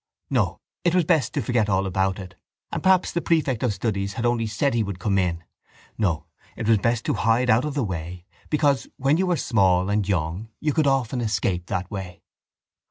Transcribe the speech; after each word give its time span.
No, 0.31 0.59
it 0.83 0.95
was 0.95 1.03
best 1.05 1.31
to 1.35 1.43
forget 1.43 1.69
all 1.69 1.85
about 1.85 2.17
it 2.17 2.33
and 2.71 2.81
perhaps 2.81 3.11
the 3.11 3.21
prefect 3.21 3.61
of 3.61 3.71
studies 3.71 4.13
had 4.13 4.25
only 4.25 4.47
said 4.47 4.73
he 4.73 4.81
would 4.81 4.97
come 4.97 5.19
in. 5.19 5.43
No, 5.95 6.25
it 6.55 6.67
was 6.67 6.79
best 6.79 7.05
to 7.05 7.13
hide 7.13 7.51
out 7.51 7.65
of 7.65 7.75
the 7.75 7.83
way 7.83 8.25
because 8.49 8.87
when 8.97 9.17
you 9.17 9.27
were 9.27 9.37
small 9.37 9.91
and 9.91 10.09
young 10.09 10.49
you 10.59 10.73
could 10.73 10.87
often 10.87 11.21
escape 11.21 11.67
that 11.67 11.91
way. 11.91 12.23